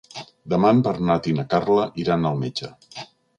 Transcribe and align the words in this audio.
Demà 0.53 0.71
en 0.75 0.79
Bernat 0.87 1.29
i 1.31 1.33
na 1.41 1.45
Carla 1.51 1.85
iran 2.05 2.27
al 2.31 2.41
metge. 2.45 2.73